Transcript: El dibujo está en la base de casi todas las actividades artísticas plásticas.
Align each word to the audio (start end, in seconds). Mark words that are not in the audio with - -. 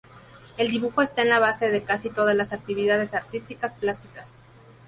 El 0.57 0.71
dibujo 0.71 1.03
está 1.03 1.21
en 1.21 1.29
la 1.29 1.37
base 1.37 1.69
de 1.69 1.83
casi 1.83 2.09
todas 2.09 2.35
las 2.35 2.53
actividades 2.53 3.13
artísticas 3.13 3.75
plásticas. 3.75 4.29